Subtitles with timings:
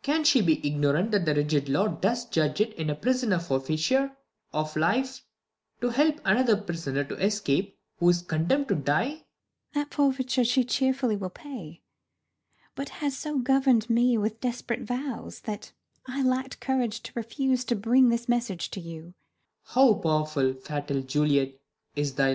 [0.00, 4.16] Can she be ign'rant that the rigid law Does judge it in a prisoner forfeiture
[4.50, 5.26] Of life,
[5.82, 9.24] to help another prisoner to Escape, who is condemn'd to die 1 Maid.
[9.74, 11.82] That forfeiture she cheerfully will pay:
[12.74, 15.72] But has so govern'd me with desp'rate vows, That
[16.06, 19.12] I lackt courage to refuse to brinij Ihis message to you.
[19.66, 19.96] Claud.
[20.00, 21.60] How pow'rful, fatal Juliet,
[21.94, 22.32] is thy love